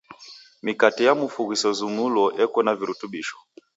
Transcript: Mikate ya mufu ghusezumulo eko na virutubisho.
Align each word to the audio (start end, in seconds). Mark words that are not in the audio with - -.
Mikate 0.65 1.01
ya 1.07 1.13
mufu 1.19 1.39
ghusezumulo 1.49 2.23
eko 2.43 2.59
na 2.65 2.73
virutubisho. 2.79 3.37